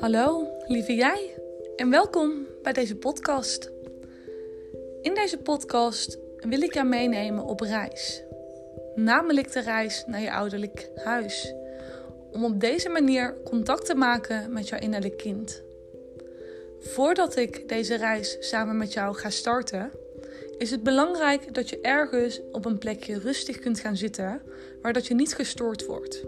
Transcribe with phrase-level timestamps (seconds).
[0.00, 1.34] Hallo, lieve jij,
[1.76, 3.70] en welkom bij deze podcast.
[5.02, 8.22] In deze podcast wil ik jou meenemen op reis,
[8.94, 11.54] namelijk de reis naar je ouderlijk huis,
[12.32, 15.62] om op deze manier contact te maken met jouw innerlijk kind.
[16.78, 19.90] Voordat ik deze reis samen met jou ga starten,
[20.58, 24.42] is het belangrijk dat je ergens op een plekje rustig kunt gaan zitten,
[24.82, 26.24] waar dat je niet gestoord wordt.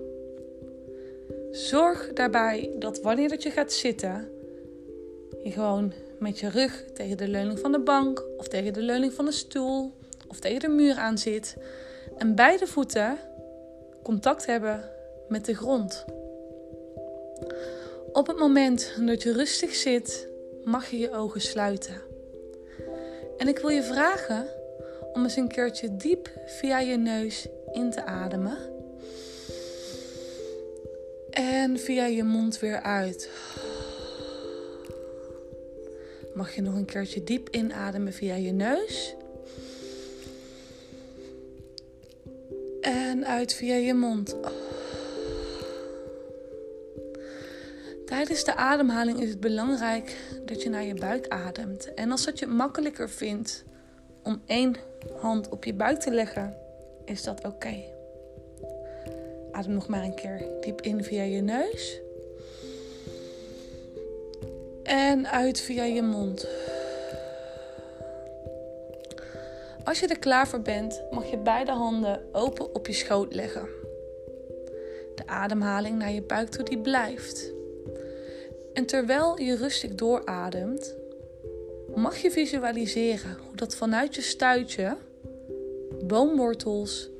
[1.51, 4.29] Zorg daarbij dat wanneer dat je gaat zitten,
[5.43, 9.13] je gewoon met je rug tegen de leuning van de bank of tegen de leuning
[9.13, 9.93] van de stoel
[10.29, 11.57] of tegen de muur aan zit
[12.17, 13.19] en beide voeten
[14.03, 14.91] contact hebben
[15.29, 16.05] met de grond.
[18.13, 20.29] Op het moment dat je rustig zit,
[20.65, 21.95] mag je je ogen sluiten.
[23.37, 24.47] En ik wil je vragen
[25.13, 28.59] om eens een keertje diep via je neus in te ademen.
[31.31, 33.31] En via je mond weer uit.
[36.35, 39.15] Mag je nog een keertje diep inademen via je neus.
[42.81, 44.37] En uit via je mond.
[48.07, 51.95] Tijdens de ademhaling is het belangrijk dat je naar je buik ademt.
[51.95, 53.65] En als dat je makkelijker vindt
[54.23, 54.77] om één
[55.21, 56.57] hand op je buik te leggen,
[57.05, 57.75] is dat oké.
[59.53, 62.01] Adem nog maar een keer diep in via je neus.
[64.83, 66.47] En uit via je mond.
[69.85, 73.69] Als je er klaar voor bent, mag je beide handen open op je schoot leggen.
[75.15, 77.55] De ademhaling naar je buik toe die blijft.
[78.77, 80.95] En terwijl je rustig doorademt,
[81.95, 84.97] mag je visualiseren hoe dat vanuit je stuitje
[86.05, 87.11] boomwortels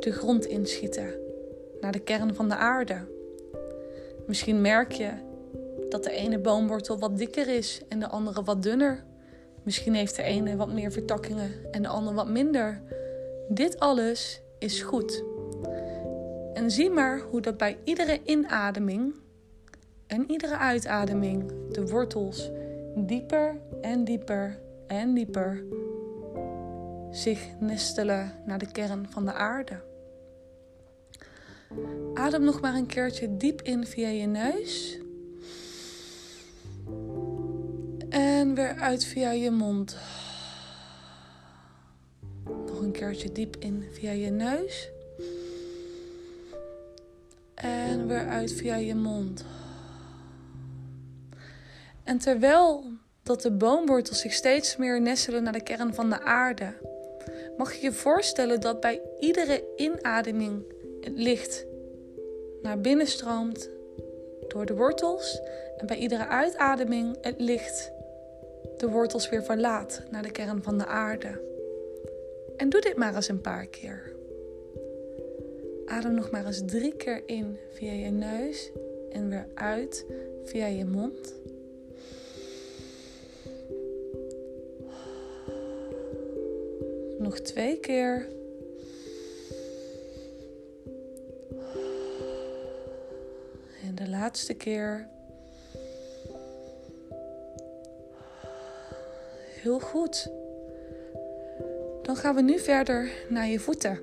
[0.00, 1.14] de grond inschieten
[1.80, 2.98] naar de kern van de aarde.
[4.26, 5.10] Misschien merk je
[5.88, 9.04] dat de ene boomwortel wat dikker is en de andere wat dunner.
[9.62, 12.82] Misschien heeft de ene wat meer vertakkingen en de andere wat minder.
[13.48, 15.24] Dit alles is goed.
[16.54, 19.14] En zie maar hoe dat bij iedere inademing
[20.10, 22.50] en iedere uitademing de wortels
[22.94, 25.64] dieper en dieper en dieper
[27.10, 29.82] zich nestelen naar de kern van de aarde.
[32.14, 34.98] Adem nog maar een keertje diep in via je neus.
[38.08, 39.96] En weer uit via je mond.
[42.44, 44.88] Nog een keertje diep in via je neus.
[47.54, 49.44] En weer uit via je mond.
[52.10, 52.84] En terwijl
[53.22, 56.72] dat de boomwortels zich steeds meer nestelen naar de kern van de aarde,
[57.56, 60.64] mag je je voorstellen dat bij iedere inademing
[61.00, 61.66] het licht
[62.62, 63.70] naar binnen stroomt
[64.48, 65.40] door de wortels
[65.76, 67.92] en bij iedere uitademing het licht
[68.76, 71.40] de wortels weer verlaat naar de kern van de aarde.
[72.56, 74.12] En doe dit maar eens een paar keer.
[75.86, 78.70] Adem nog maar eens drie keer in via je neus
[79.12, 80.06] en weer uit
[80.44, 81.39] via je mond.
[87.30, 88.26] Nog twee keer.
[93.82, 95.08] En de laatste keer.
[99.62, 100.30] Heel goed.
[102.02, 103.98] Dan gaan we nu verder naar je voeten.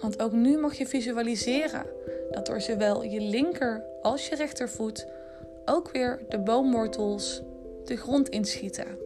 [0.00, 1.86] Want ook nu mag je visualiseren
[2.30, 5.06] dat door zowel je linker als je rechtervoet
[5.64, 7.42] ook weer de boomwortels
[7.84, 9.03] de grond inschieten.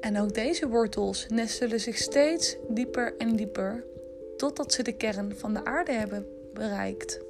[0.00, 3.84] En ook deze wortels nestelen zich steeds dieper en dieper
[4.36, 7.20] totdat ze de kern van de aarde hebben bereikt.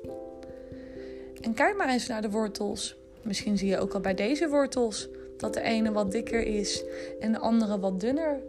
[1.40, 2.96] En kijk maar eens naar de wortels.
[3.22, 6.84] Misschien zie je ook al bij deze wortels dat de ene wat dikker is
[7.20, 8.40] en de andere wat dunner.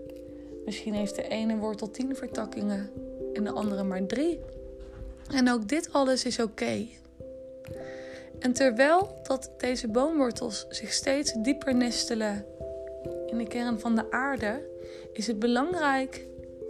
[0.66, 2.90] Misschien heeft de ene wortel 10 vertakkingen
[3.34, 4.40] en de andere maar 3.
[5.32, 6.86] En ook dit alles is oké.
[8.40, 12.46] En terwijl dat deze boomwortels zich steeds dieper nestelen
[13.30, 14.62] in de kern van de aarde,
[15.14, 16.26] is het belangrijk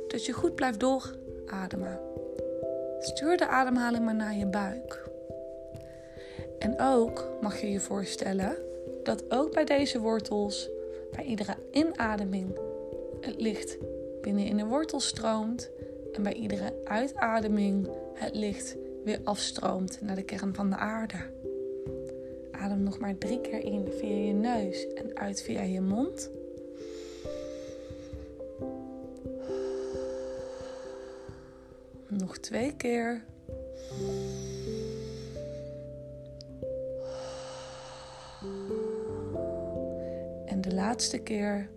[0.07, 1.99] dat je goed blijft doorademen.
[2.99, 5.09] Stuur de ademhaling maar naar je buik.
[6.59, 8.57] En ook mag je je voorstellen
[9.03, 10.69] dat ook bij deze wortels,
[11.11, 12.59] bij iedere inademing,
[13.21, 13.77] het licht
[14.21, 15.69] binnen in de wortel stroomt
[16.13, 21.17] en bij iedere uitademing het licht weer afstroomt naar de kern van de aarde.
[22.51, 26.31] Adem nog maar drie keer in via je neus en uit via je mond.
[32.09, 33.23] Nog twee keer.
[40.45, 41.69] En de laatste keer.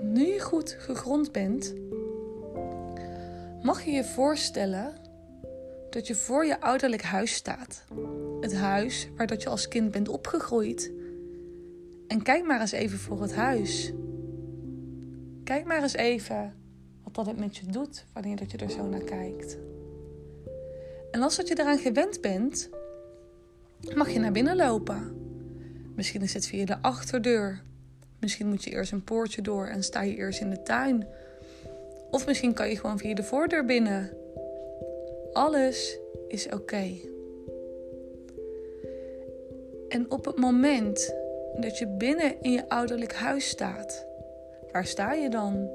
[0.00, 1.74] Nu je goed gegrond bent,
[3.62, 4.94] mag je je voorstellen
[5.90, 7.84] dat je voor je ouderlijk huis staat.
[8.40, 10.92] Het huis waar dat je als kind bent opgegroeid.
[12.08, 13.92] En kijk maar eens even voor het huis.
[15.46, 16.54] Kijk maar eens even
[17.02, 19.58] wat dat het met je doet wanneer dat je er zo naar kijkt.
[21.10, 22.68] En als dat je eraan gewend bent,
[23.94, 25.16] mag je naar binnen lopen.
[25.94, 27.62] Misschien is het via de achterdeur.
[28.20, 31.06] Misschien moet je eerst een poortje door en sta je eerst in de tuin.
[32.10, 34.16] Of misschien kan je gewoon via de voordeur binnen.
[35.32, 35.98] Alles
[36.28, 36.92] is oké.
[39.88, 41.14] En op het moment
[41.60, 44.06] dat je binnen in je ouderlijk huis staat,
[44.76, 45.70] waar sta je dan?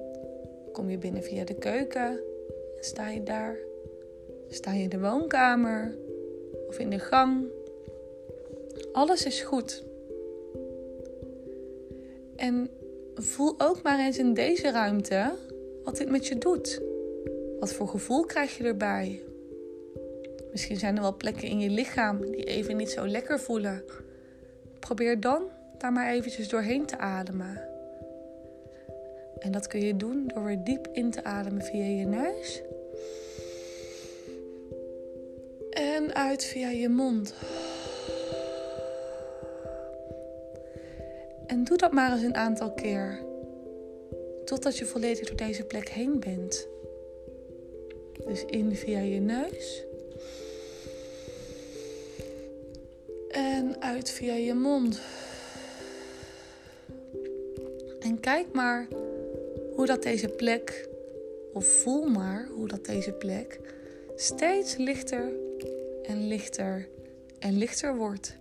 [0.72, 2.10] Kom je binnen via de keuken
[2.78, 3.56] en sta je daar?
[4.50, 5.96] Sta je in de woonkamer
[6.68, 7.46] of in de gang?
[8.92, 9.84] Alles is goed.
[12.36, 12.70] En
[13.16, 15.32] voel ook maar eens in deze ruimte
[15.84, 16.82] wat dit met je doet.
[17.60, 19.22] Wat voor gevoel krijg je erbij?
[20.52, 23.84] Misschien zijn er wel plekken in je lichaam die even niet zo lekker voelen.
[24.80, 25.44] Probeer dan
[25.78, 27.71] daar maar eventjes doorheen te ademen.
[29.42, 32.62] En dat kun je doen door weer diep in te ademen via je neus.
[35.70, 37.34] En uit via je mond.
[41.48, 43.20] En doe dat maar eens een aantal keer.
[44.46, 46.68] Totdat je volledig door deze plek heen bent.
[48.26, 49.86] Dus in via je neus.
[53.30, 55.02] En uit via je mond.
[58.00, 58.88] En kijk maar
[59.82, 60.88] hoe dat deze plek,
[61.54, 63.60] of voel maar hoe dat deze plek
[64.16, 65.32] steeds lichter
[66.04, 66.88] en lichter
[67.40, 68.38] en lichter wordt.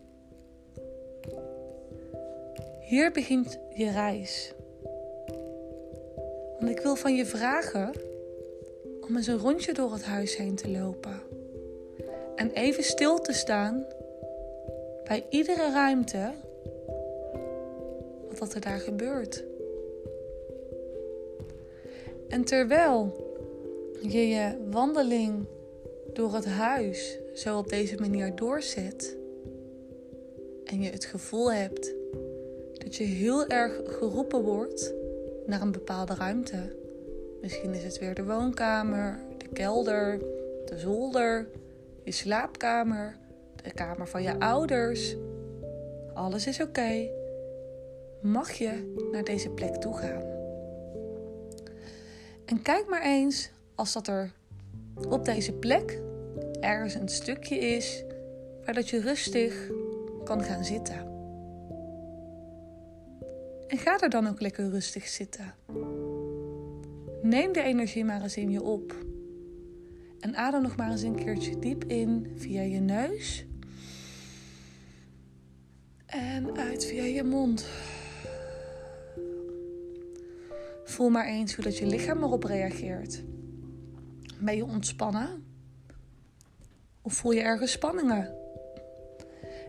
[2.80, 4.54] Hier begint je reis.
[6.58, 7.92] Want ik wil van je vragen
[9.00, 11.20] om eens een rondje door het huis heen te lopen.
[12.36, 13.86] En even stil te staan
[15.04, 16.32] bij iedere ruimte
[18.38, 19.48] wat er daar gebeurt.
[22.30, 23.12] En terwijl
[24.02, 25.46] je je wandeling
[26.12, 29.16] door het huis zo op deze manier doorzet
[30.64, 31.94] en je het gevoel hebt
[32.72, 34.94] dat je heel erg geroepen wordt
[35.46, 36.76] naar een bepaalde ruimte.
[37.40, 40.18] Misschien is het weer de woonkamer, de kelder,
[40.64, 41.48] de zolder,
[42.04, 43.16] je slaapkamer,
[43.62, 45.16] de kamer van je ouders.
[46.14, 47.08] Alles is oké.
[48.20, 50.29] Mag je naar deze plek toe gaan?
[52.50, 54.32] En kijk maar eens als dat er
[55.08, 56.00] op deze plek
[56.60, 58.04] ergens een stukje is
[58.64, 59.70] waar dat je rustig
[60.24, 61.08] kan gaan zitten.
[63.66, 65.54] En ga er dan ook lekker rustig zitten.
[67.22, 68.94] Neem de energie maar eens in je op.
[70.20, 73.44] En adem nog maar eens een keertje diep in via je neus.
[76.06, 77.68] En uit via je mond.
[80.90, 83.22] Voel maar eens hoe dat je lichaam erop reageert.
[84.40, 85.44] Ben je ontspannen?
[87.02, 88.34] Of voel je ergens spanningen?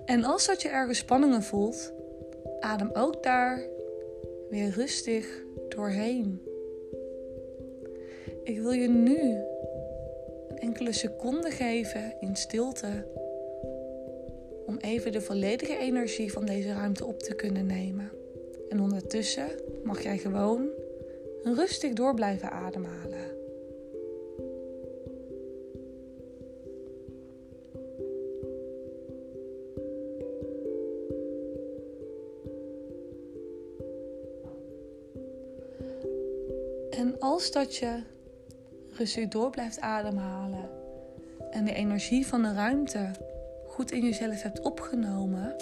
[0.06, 1.94] En als dat je ergens spanningen voelt,
[2.60, 3.62] adem ook daar
[4.50, 6.42] weer rustig doorheen.
[8.44, 9.44] Ik wil je nu
[10.56, 13.08] enkele seconde geven in stilte
[14.66, 18.12] om even de volledige energie van deze ruimte op te kunnen nemen.
[18.70, 19.48] En ondertussen
[19.84, 20.70] mag jij gewoon
[21.44, 23.40] rustig door blijven ademhalen.
[36.90, 38.02] En als dat je
[38.90, 40.70] rustig door blijft ademhalen
[41.50, 43.12] en de energie van de ruimte
[43.66, 45.56] goed in jezelf hebt opgenomen,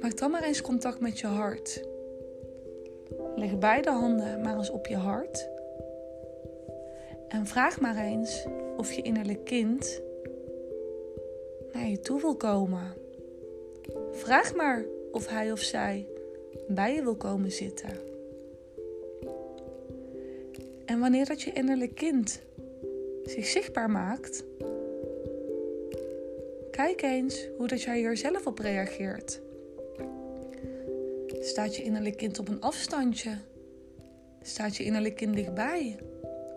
[0.00, 1.94] maak dan maar eens contact met je hart.
[3.36, 5.48] Leg beide handen maar eens op je hart.
[7.28, 10.02] En vraag maar eens of je innerlijk kind
[11.72, 12.94] naar je toe wil komen.
[14.10, 16.06] Vraag maar of hij of zij
[16.68, 17.90] bij je wil komen zitten.
[20.84, 22.40] En wanneer dat je innerlijk kind
[23.24, 24.44] zich zichtbaar maakt,
[26.70, 29.40] kijk eens hoe dat jij er zelf op reageert.
[31.46, 33.30] Staat je innerlijk kind op een afstandje?
[34.42, 35.96] Staat je innerlijk kind dichtbij?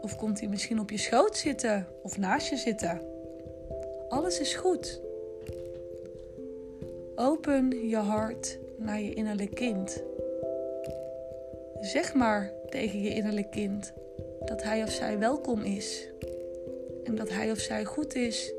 [0.01, 3.01] Of komt hij misschien op je schoot zitten of naast je zitten?
[4.08, 5.01] Alles is goed.
[7.15, 10.03] Open je hart naar je innerlijk kind.
[11.81, 13.93] Zeg maar tegen je innerlijk kind
[14.46, 16.10] dat hij of zij welkom is.
[17.03, 18.53] En dat hij of zij goed is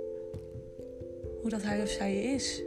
[1.41, 2.63] hoe dat hij of zij is.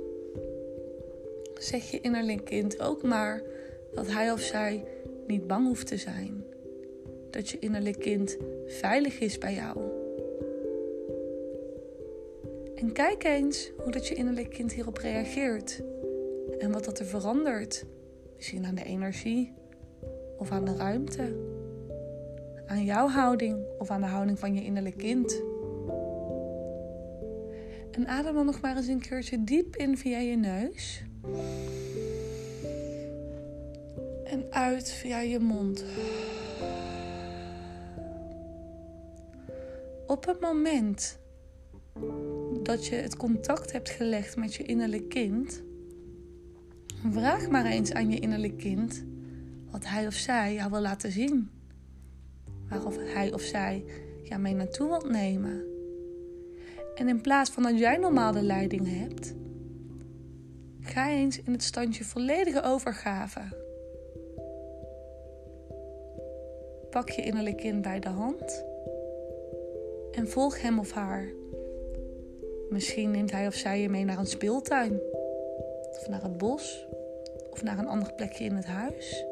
[1.60, 3.53] Zeg je innerlijk kind ook maar
[3.94, 4.86] dat hij of zij
[5.28, 6.44] niet bang hoeft te zijn.
[7.30, 9.78] Dat je innerlijk kind veilig is bij jou.
[12.76, 15.82] En kijk eens hoe dat je innerlijk kind hierop reageert.
[16.60, 17.86] En wat dat er verandert.
[18.36, 19.54] Misschien aan de energie
[20.38, 21.36] of aan de ruimte.
[22.66, 25.42] Aan jouw houding of aan de houding van je innerlijk kind.
[27.92, 31.04] En adem dan nog maar eens een keertje diep in via je neus.
[34.34, 35.84] En uit via je mond.
[40.08, 41.20] Op het moment
[42.64, 45.64] dat je het contact hebt gelegd met je innerlijk kind,
[47.12, 49.06] vraag maar eens aan je innerlijk kind
[49.72, 51.50] wat hij of zij jou wil laten zien.
[52.70, 53.84] Waarof hij of zij
[54.24, 55.64] jou mee naartoe wilt nemen.
[56.96, 59.34] En in plaats van dat jij normaal de leiding hebt,
[60.80, 63.63] ga eens in het standje volledige overgave.
[66.94, 68.66] Pak je innerlijk kind bij de hand
[70.12, 71.32] en volg hem of haar.
[72.70, 75.00] Misschien neemt hij of zij je mee naar een speeltuin,
[75.92, 76.88] of naar het bos,
[77.52, 79.26] of naar een ander plekje in het huis.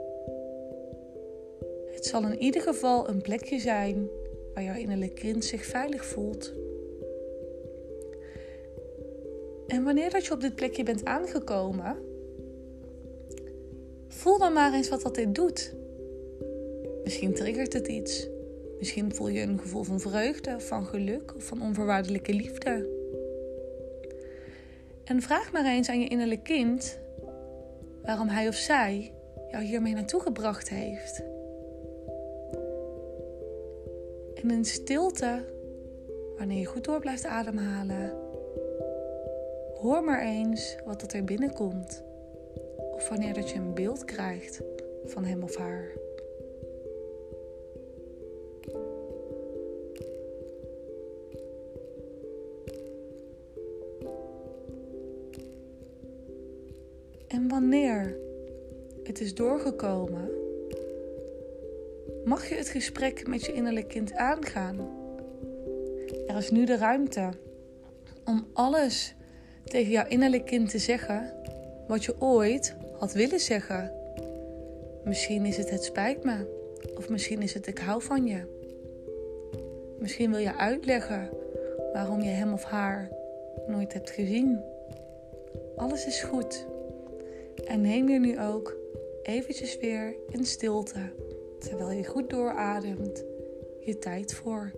[1.93, 4.09] Het zal in ieder geval een plekje zijn
[4.53, 6.53] waar jouw innerlijk kind zich veilig voelt.
[9.67, 11.97] En wanneer dat je op dit plekje bent aangekomen,
[14.07, 15.79] voel dan maar eens wat dat dit doet.
[17.03, 18.27] Misschien triggert het iets.
[18.77, 22.99] Misschien voel je een gevoel van vreugde, van geluk of van onvoorwaardelijke liefde.
[25.03, 26.99] En vraag maar eens aan je innerlijk kind
[28.03, 29.11] waarom hij of zij
[29.51, 31.23] jou hiermee naartoe gebracht heeft.
[34.35, 35.43] En in stilte,
[36.37, 38.29] wanneer je goed door blijft ademhalen,
[39.81, 42.03] Hoor maar eens wat dat er binnenkomt.
[42.77, 44.61] Of wanneer dat je een beeld krijgt
[45.05, 45.91] van hem of haar.
[57.51, 58.17] Wanneer
[59.03, 60.29] het is doorgekomen,
[62.25, 64.77] mag je het gesprek met je innerlijk kind aangaan.
[66.27, 67.29] Er is nu de ruimte
[68.25, 69.15] om alles
[69.63, 71.33] tegen jouw innerlijk kind te zeggen
[71.87, 73.93] wat je ooit had willen zeggen.
[75.03, 76.45] Misschien is het het spijt me,
[76.95, 78.59] of misschien is het ik hou van je.
[79.99, 81.29] Misschien wil je uitleggen
[81.93, 83.09] waarom je hem of haar
[83.67, 84.59] nooit hebt gezien.
[85.75, 86.69] Alles is goed.
[87.71, 88.77] En neem je nu ook
[89.23, 90.99] eventjes weer in stilte,
[91.59, 93.25] terwijl je goed doorademt,
[93.79, 94.71] je tijd voor.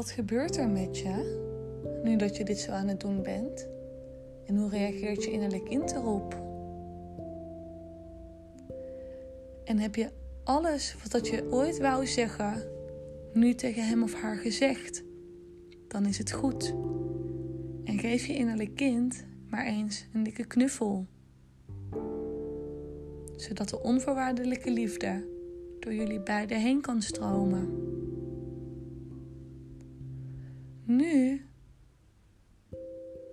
[0.00, 1.38] Wat gebeurt er met je
[2.04, 3.68] nu dat je dit zo aan het doen bent?
[4.46, 6.34] En hoe reageert je innerlijk kind erop?
[9.64, 10.10] En heb je
[10.44, 12.62] alles wat dat je ooit wou zeggen,
[13.32, 15.04] nu tegen hem of haar gezegd?
[15.88, 16.74] Dan is het goed.
[17.84, 21.06] En geef je innerlijk kind maar eens een dikke knuffel.
[23.36, 25.28] Zodat de onvoorwaardelijke liefde
[25.80, 27.90] door jullie beiden heen kan stromen.
[30.90, 31.40] Nu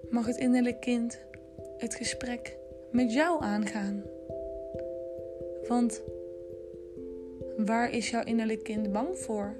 [0.09, 1.19] mag het innerlijk kind
[1.77, 2.57] het gesprek
[2.91, 4.03] met jou aangaan.
[5.67, 6.01] Want
[7.57, 9.55] waar is jouw innerlijk kind bang voor?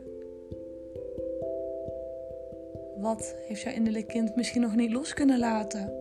[2.98, 5.94] Wat heeft jouw innerlijk kind misschien nog niet los kunnen laten?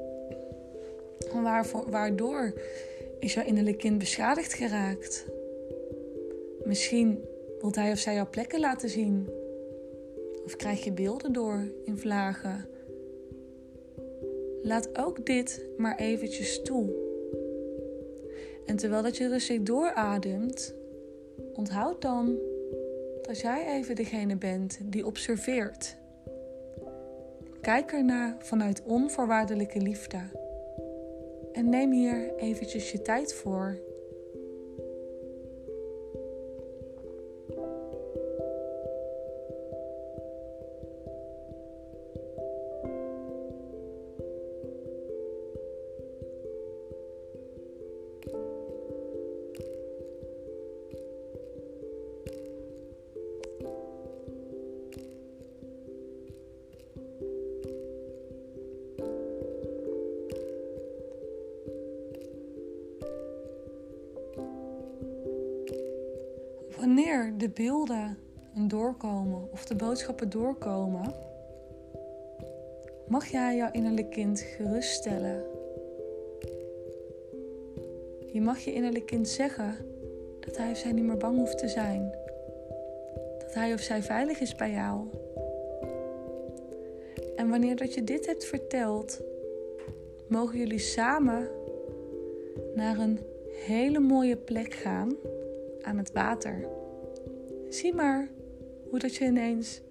[1.33, 2.61] Waarvoor, waardoor
[3.19, 5.27] is jouw innerlijk kind beschadigd geraakt?
[6.65, 7.25] Misschien
[7.61, 9.29] wilt hij of zij jouw plekken laten zien
[10.47, 12.69] of krijg je beelden door in vlagen?
[14.63, 17.05] Laat ook dit maar eventjes toe.
[18.67, 20.75] En terwijl dat je rustig doorademt,
[21.55, 22.39] onthoud dan
[23.23, 25.97] dat jij even degene bent die observeert.
[27.61, 30.19] Kijk ernaar vanuit onvoorwaardelijke liefde.
[31.53, 33.79] En neem hier eventjes je tijd voor
[67.17, 68.19] wanneer de beelden
[68.55, 71.15] doorkomen of de boodschappen doorkomen,
[73.09, 75.43] mag jij jouw innerlijk kind geruststellen.
[78.33, 79.75] Je mag je innerlijk kind zeggen
[80.41, 82.15] dat hij of zij niet meer bang hoeft te zijn.
[83.39, 85.07] Dat hij of zij veilig is bij jou.
[87.37, 89.21] En wanneer dat je dit hebt verteld,
[90.29, 91.49] mogen jullie samen
[92.75, 93.19] naar een
[93.67, 95.17] hele mooie plek gaan
[95.83, 96.85] aan het water.
[97.69, 98.29] Zie maar
[98.91, 99.83] hoe dat je ineens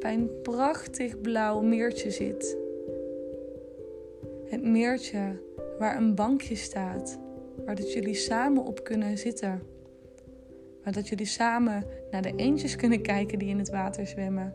[0.00, 2.56] bij een prachtig blauw meertje zit.
[4.44, 5.42] Het meertje
[5.78, 7.18] waar een bankje staat,
[7.64, 9.62] waar dat jullie samen op kunnen zitten.
[10.82, 14.54] Waar dat jullie samen naar de eendjes kunnen kijken die in het water zwemmen.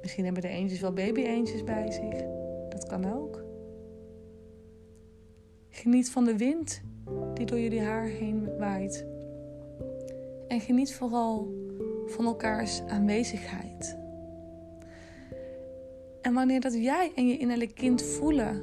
[0.00, 2.24] Misschien hebben de eendjes wel baby-eendjes bij zich.
[2.68, 3.44] Dat kan ook.
[5.68, 6.82] Geniet van de wind
[7.34, 9.06] die door jullie haar heen waait.
[10.48, 11.54] En geniet vooral
[12.06, 13.96] van elkaars aanwezigheid.
[16.22, 18.62] En wanneer dat jij en je innerlijk kind voelen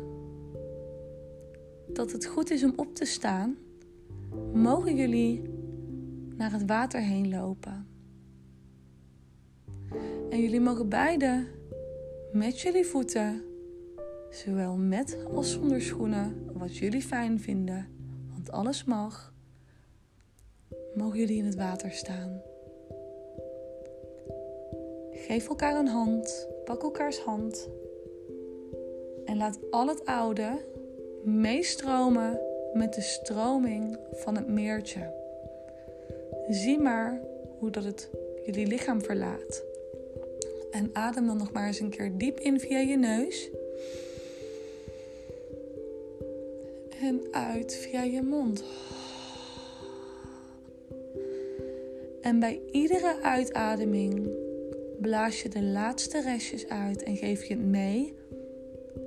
[1.88, 3.58] dat het goed is om op te staan,
[4.54, 5.42] mogen jullie
[6.38, 7.88] naar het water heen lopen.
[10.30, 11.46] En jullie mogen beide
[12.34, 13.44] met jullie voeten,
[14.30, 17.88] zowel met als zonder schoenen, wat jullie fijn vinden,
[18.30, 19.34] want alles mag
[20.96, 22.42] mogen jullie in het water staan.
[25.12, 27.70] Geef elkaar een hand, pak elkaars hand
[29.26, 30.62] en laat al het oude
[31.24, 32.40] meestromen
[32.74, 35.14] met de stroming van het meertje.
[36.50, 37.22] Zie maar
[37.60, 38.10] hoe dat het
[38.46, 39.64] jullie lichaam verlaat.
[40.72, 43.50] En adem dan nog maar eens een keer diep in via je neus.
[47.02, 48.64] En uit via je mond.
[52.26, 54.30] En bij iedere uitademing
[55.02, 58.14] blaas je de laatste restjes uit en geef je het mee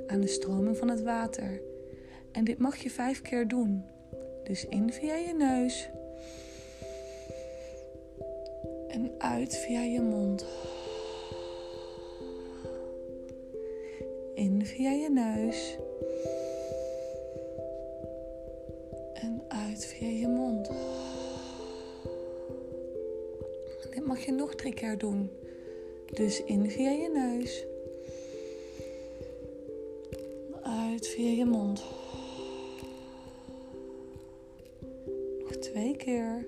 [0.07, 1.61] aan de stroming van het water.
[2.33, 3.85] En dit mag je vijf keer doen.
[4.45, 5.89] Dus in via je neus
[8.89, 10.47] en uit via je mond.
[14.35, 15.79] In via je neus
[24.97, 25.31] doen.
[26.15, 27.65] Dus in via je neus.
[30.63, 31.85] Uit via je mond.
[35.41, 36.47] Nog twee keer.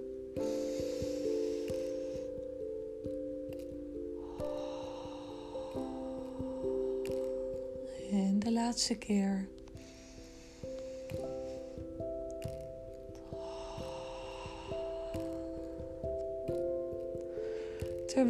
[8.10, 9.48] En de laatste keer.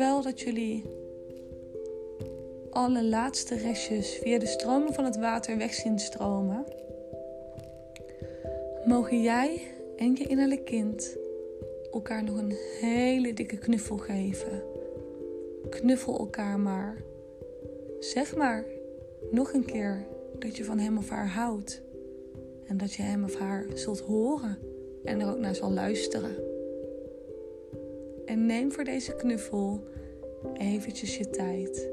[0.00, 0.84] Terwijl dat jullie
[2.70, 6.64] alle laatste restjes via de stromen van het water weg zien stromen,
[8.84, 9.60] mogen jij
[9.96, 11.16] en je innerlijk kind
[11.92, 14.62] elkaar nog een hele dikke knuffel geven.
[15.68, 16.96] Knuffel elkaar maar.
[17.98, 18.64] Zeg maar
[19.30, 20.06] nog een keer
[20.38, 21.82] dat je van hem of haar houdt.
[22.66, 24.58] En dat je hem of haar zult horen
[25.04, 26.49] en er ook naar zal luisteren.
[28.30, 29.88] En neem voor deze knuffel
[30.54, 31.88] eventjes je tijd.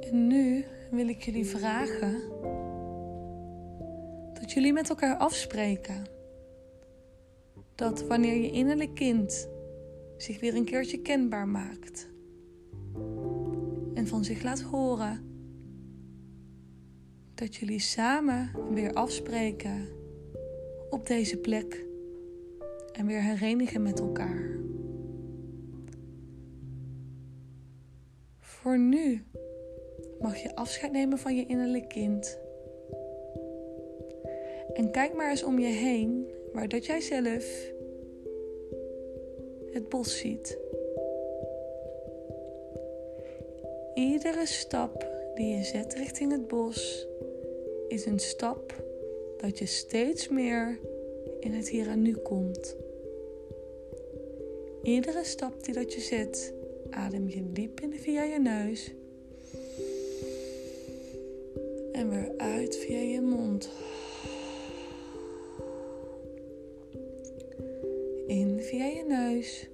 [0.00, 2.22] En nu wil ik jullie vragen
[4.32, 6.13] dat jullie met elkaar afspreken
[7.74, 9.48] dat wanneer je innerlijk kind
[10.16, 12.08] zich weer een keertje kenbaar maakt
[13.94, 15.32] en van zich laat horen,
[17.34, 19.88] dat jullie samen weer afspreken
[20.90, 21.86] op deze plek
[22.92, 24.58] en weer herenigen met elkaar.
[28.38, 29.24] Voor nu
[30.20, 32.38] mag je afscheid nemen van je innerlijk kind.
[34.74, 37.72] En kijk maar eens om je heen waar dat jij zelf
[39.72, 40.58] het bos ziet.
[43.94, 47.06] Iedere stap die je zet richting het bos
[47.88, 48.84] is een stap
[49.36, 50.78] dat je steeds meer
[51.40, 52.76] in het hier en nu komt.
[54.82, 56.54] Iedere stap die dat je zet,
[56.90, 58.94] adem je diep in via je neus.
[61.92, 63.13] En weer uit via je
[68.74, 69.68] via je neus.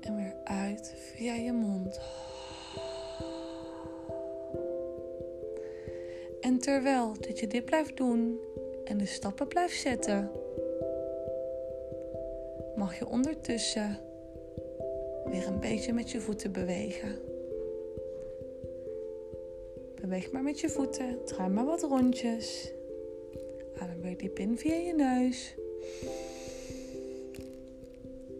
[0.00, 2.00] En weer uit via je mond.
[6.40, 8.38] En terwijl dat je dit blijft doen
[8.84, 10.30] en de stappen blijft zetten,
[12.76, 13.98] mag je ondertussen
[15.24, 17.18] weer een beetje met je voeten bewegen.
[20.00, 22.72] Beweeg maar met je voeten, draai maar wat rondjes.
[24.20, 25.54] Diep in via je neus.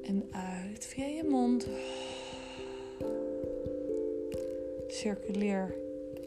[0.02, 1.68] En uit via je mond.
[4.88, 5.74] Circuleer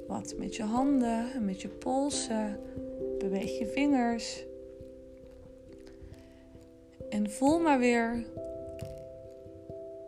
[0.07, 2.59] wat met je handen en met je polsen.
[3.19, 4.45] Beweeg je vingers.
[7.09, 8.25] En voel maar weer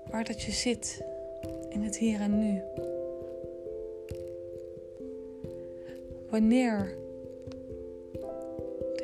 [0.09, 1.03] waar dat je zit
[1.69, 2.61] in het hier en nu.
[6.29, 7.03] Wanneer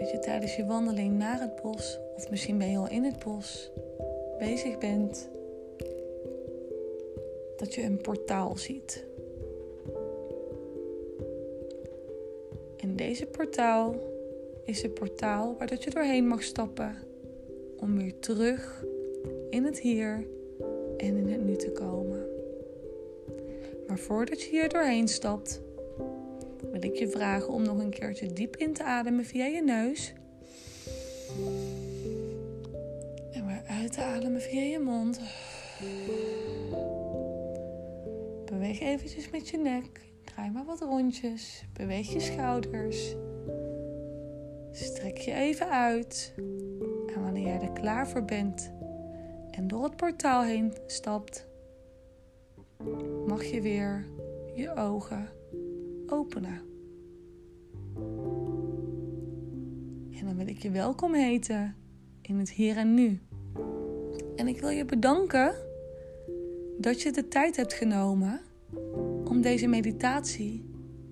[0.01, 3.23] dat je tijdens je wandeling naar het bos, of misschien ben je al in het
[3.23, 3.71] bos,
[4.39, 5.29] bezig bent,
[7.57, 9.05] dat je een portaal ziet.
[12.77, 13.95] En deze portaal
[14.65, 16.95] is het portaal waar dat je doorheen mag stappen
[17.79, 18.85] om weer terug
[19.49, 20.27] in het hier
[20.97, 22.25] en in het nu te komen.
[23.87, 25.61] Maar voordat je hier doorheen stapt,
[26.71, 30.13] wil ik je vragen om nog een keertje diep in te ademen via je neus.
[33.31, 35.19] En weer uit te ademen via je mond.
[38.45, 40.01] Beweeg eventjes met je nek.
[40.23, 41.65] Draai maar wat rondjes.
[41.73, 43.15] Beweeg je schouders.
[44.71, 46.33] Strek je even uit.
[47.15, 48.71] En wanneer jij er klaar voor bent
[49.51, 51.47] en door het portaal heen stapt,
[53.27, 54.07] mag je weer
[54.55, 55.40] je ogen
[56.11, 56.61] openen.
[60.19, 61.75] En dan wil ik je welkom heten
[62.21, 63.19] in het hier en nu.
[64.35, 65.55] En ik wil je bedanken
[66.77, 68.41] dat je de tijd hebt genomen
[69.23, 70.69] om deze meditatie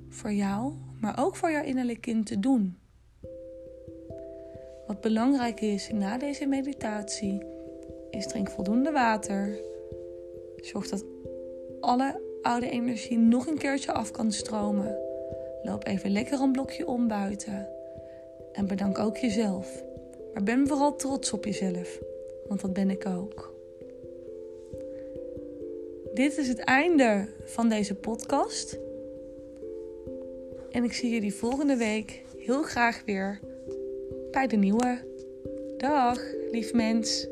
[0.10, 2.78] voor jou, maar ook voor jouw innerlijk kind te doen.
[4.88, 7.44] Wat belangrijk is na deze meditatie,
[8.10, 9.60] is drink voldoende water.
[10.56, 11.06] Zorg dat
[11.80, 14.98] alle oude energie nog een keertje af kan stromen.
[15.64, 17.68] Loop even lekker een blokje om buiten.
[18.52, 19.84] En bedank ook jezelf.
[20.34, 22.00] Maar ben vooral trots op jezelf,
[22.48, 23.54] want dat ben ik ook.
[26.14, 28.80] Dit is het einde van deze podcast.
[30.72, 33.40] En ik zie jullie volgende week heel graag weer
[34.32, 34.98] bij de nieuwe.
[35.78, 36.22] Dag,
[36.52, 37.28] lief mens.